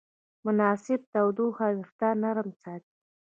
[0.45, 2.93] مناسب تودوخه وېښتيان نرم ساتي.